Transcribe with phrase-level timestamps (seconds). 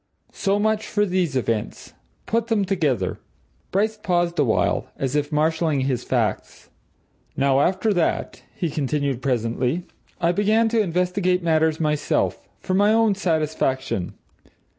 [0.33, 1.93] So much for these events.
[2.25, 3.19] Put them together."
[3.69, 6.71] Bryce paused awhile, as if marshalling his facts.
[7.37, 9.83] "Now, after that," he continued presently,
[10.19, 14.15] "I began to investigate matters myself for my own satisfaction.